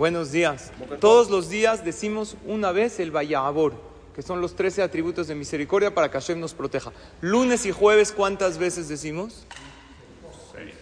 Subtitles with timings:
[0.00, 0.72] Buenos días.
[0.98, 3.74] Todos los días decimos una vez el Vayabor,
[4.14, 6.90] que son los 13 atributos de misericordia para que Hashem nos proteja.
[7.20, 9.44] Lunes y jueves, ¿cuántas veces decimos?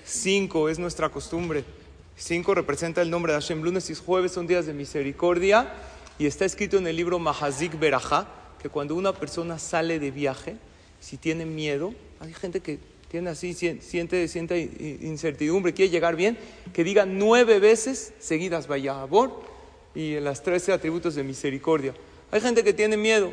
[0.05, 1.65] Cinco, es nuestra costumbre.
[2.17, 3.61] Cinco representa el nombre de Hashem.
[3.61, 5.69] Lunes y jueves son días de misericordia
[6.17, 8.29] y está escrito en el libro Mahazik Berajá
[8.63, 10.59] que cuando una persona sale de viaje,
[11.01, 16.37] si tiene miedo, hay gente que tiene así, siente, siente incertidumbre, quiere llegar bien,
[16.73, 19.41] que diga nueve veces seguidas Vayabor
[19.95, 21.95] y en las trece atributos de misericordia.
[22.31, 23.33] Hay gente que tiene miedo,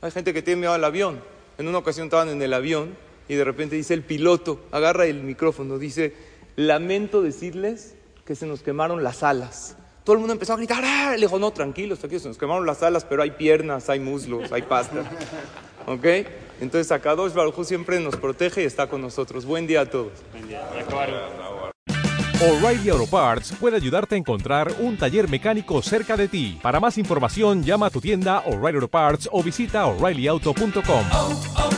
[0.00, 1.20] hay gente que tiene miedo al avión.
[1.58, 2.96] En una ocasión estaban en el avión
[3.28, 6.14] y de repente dice el piloto, agarra el micrófono, dice,
[6.54, 9.76] lamento decirles que se nos quemaron las alas.
[10.04, 11.12] Todo el mundo empezó a gritar, ¡Ah!
[11.14, 14.50] le dijo, no, tranquilos, aquí se nos quemaron las alas, pero hay piernas, hay muslos,
[14.52, 15.04] hay pasta.
[15.86, 16.06] ¿Ok?
[16.60, 19.44] Entonces, acá Akadosh Baruj siempre nos protege y está con nosotros.
[19.44, 20.12] Buen día a todos.
[20.32, 20.62] Buen día.
[22.40, 26.58] O'Reilly Auto Parts puede ayudarte a encontrar un taller mecánico cerca de ti.
[26.60, 31.04] Para más información, llama a tu tienda O'Reilly Auto Parts o visita oreillyauto.com.
[31.12, 31.70] Oh, oh,